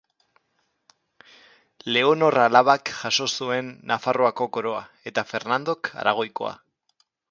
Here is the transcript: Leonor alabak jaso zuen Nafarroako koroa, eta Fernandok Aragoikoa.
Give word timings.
Leonor 1.91 2.39
alabak 2.45 2.93
jaso 3.03 3.29
zuen 3.35 3.71
Nafarroako 3.93 4.51
koroa, 4.59 4.85
eta 5.13 5.29
Fernandok 5.33 5.97
Aragoikoa. 6.05 6.61